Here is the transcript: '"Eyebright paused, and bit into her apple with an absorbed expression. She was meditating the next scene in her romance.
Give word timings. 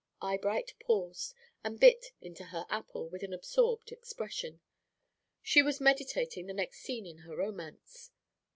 '"Eyebright 0.21 0.73
paused, 0.79 1.35
and 1.63 1.79
bit 1.79 2.07
into 2.21 2.45
her 2.45 2.65
apple 2.71 3.07
with 3.07 3.21
an 3.21 3.33
absorbed 3.33 3.91
expression. 3.91 4.59
She 5.43 5.61
was 5.61 5.79
meditating 5.79 6.47
the 6.47 6.55
next 6.55 6.79
scene 6.81 7.05
in 7.05 7.19
her 7.19 7.35
romance. 7.37 8.09